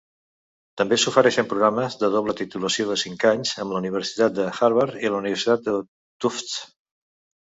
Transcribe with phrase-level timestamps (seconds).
[0.81, 5.13] També s'ofereixen programes de doble titulació de cinc anys amb la Universitat de Harvard i
[5.13, 5.77] la Universitat de
[6.27, 6.57] Tufts.